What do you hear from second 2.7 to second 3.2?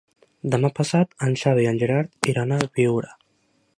Biure.